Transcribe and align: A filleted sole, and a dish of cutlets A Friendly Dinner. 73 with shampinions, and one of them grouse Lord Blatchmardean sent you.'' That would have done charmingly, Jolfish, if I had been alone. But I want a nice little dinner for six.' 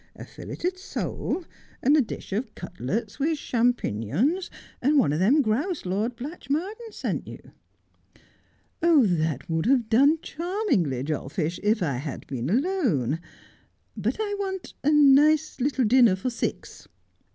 A 0.15 0.25
filleted 0.25 0.79
sole, 0.79 1.45
and 1.83 1.95
a 1.95 2.01
dish 2.01 2.33
of 2.33 2.55
cutlets 2.55 3.17
A 3.17 3.17
Friendly 3.17 3.35
Dinner. 3.35 3.35
73 3.35 3.35
with 3.37 3.37
shampinions, 4.17 4.49
and 4.81 4.97
one 4.97 5.13
of 5.13 5.19
them 5.19 5.43
grouse 5.43 5.85
Lord 5.85 6.15
Blatchmardean 6.15 6.91
sent 6.91 7.27
you.'' 7.27 7.51
That 8.81 9.47
would 9.47 9.67
have 9.67 9.89
done 9.89 10.17
charmingly, 10.23 11.03
Jolfish, 11.03 11.59
if 11.61 11.83
I 11.83 11.97
had 11.97 12.25
been 12.25 12.49
alone. 12.49 13.19
But 13.95 14.15
I 14.19 14.35
want 14.39 14.73
a 14.83 14.91
nice 14.91 15.59
little 15.61 15.85
dinner 15.85 16.15
for 16.15 16.31
six.' 16.31 16.87